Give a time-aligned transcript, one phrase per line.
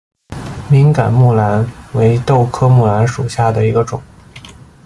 [0.67, 1.63] 敏感木蓝
[1.93, 4.01] 为豆科木蓝属下的一个种。